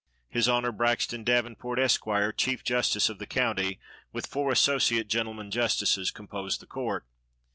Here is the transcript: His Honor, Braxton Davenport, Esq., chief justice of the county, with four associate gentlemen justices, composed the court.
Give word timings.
His 0.31 0.49
Honor, 0.49 0.71
Braxton 0.71 1.23
Davenport, 1.23 1.77
Esq., 1.77 2.05
chief 2.35 2.63
justice 2.63 3.07
of 3.07 3.19
the 3.19 3.27
county, 3.27 3.79
with 4.11 4.25
four 4.25 4.51
associate 4.51 5.07
gentlemen 5.07 5.51
justices, 5.51 6.09
composed 6.09 6.59
the 6.59 6.65
court. 6.65 7.05